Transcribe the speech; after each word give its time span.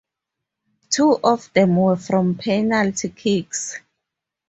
Two 0.89 1.19
of 1.23 1.53
them 1.53 1.75
were 1.75 1.95
from 1.95 2.33
penalty 2.33 3.09
kicks. 3.09 3.77